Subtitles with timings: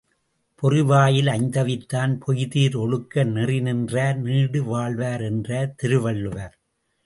[0.61, 6.55] பொறிவாயில் ஐந்தவித்தான் பொய்தீர் ஒழுக்க நெறிநின்றார் நீடு வாழ்வார் என்றார் திருவள்ளுவர்.